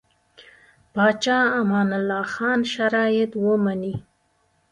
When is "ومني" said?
3.45-3.95